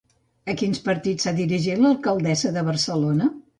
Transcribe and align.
A 0.53 0.55
quins 0.61 0.81
partits 0.87 1.27
s'ha 1.27 1.35
dirigit 1.41 1.85
l'alcaldessa 1.85 2.55
de 2.59 2.67
Barcelona? 2.73 3.33